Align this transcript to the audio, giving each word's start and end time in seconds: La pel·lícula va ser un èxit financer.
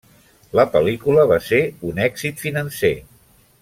La 0.59 0.65
pel·lícula 0.75 1.27
va 1.33 1.37
ser 1.51 1.61
un 1.93 2.03
èxit 2.09 2.45
financer. 2.49 2.95